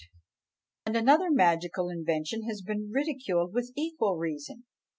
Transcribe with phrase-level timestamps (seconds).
[0.83, 4.63] Another magical invention has been ridiculed with equal reason.